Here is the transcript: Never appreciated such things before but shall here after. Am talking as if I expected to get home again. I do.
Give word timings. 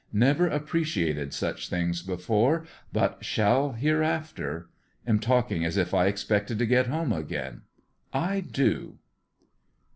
Never 0.11 0.47
appreciated 0.47 1.31
such 1.31 1.69
things 1.69 2.01
before 2.01 2.65
but 2.91 3.23
shall 3.23 3.73
here 3.73 4.01
after. 4.01 4.67
Am 5.05 5.19
talking 5.19 5.63
as 5.63 5.77
if 5.77 5.93
I 5.93 6.07
expected 6.07 6.57
to 6.57 6.65
get 6.65 6.87
home 6.87 7.13
again. 7.13 7.61
I 8.11 8.39
do. 8.39 8.97